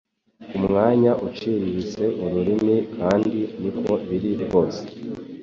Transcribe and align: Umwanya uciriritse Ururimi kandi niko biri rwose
Umwanya 0.57 1.11
uciriritse 1.27 2.03
Ururimi 2.23 2.77
kandi 2.97 3.37
niko 3.61 3.93
biri 4.07 4.31
rwose 4.43 4.81